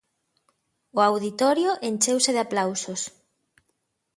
[0.97, 3.01] O auditorio encheuse de aplausos.